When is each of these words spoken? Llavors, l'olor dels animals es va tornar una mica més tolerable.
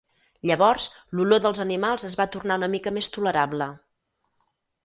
Llavors, 0.51 0.87
l'olor 1.19 1.43
dels 1.43 1.61
animals 1.67 2.07
es 2.11 2.17
va 2.21 2.27
tornar 2.37 2.59
una 2.63 2.73
mica 2.77 2.97
més 2.99 3.11
tolerable. 3.19 3.71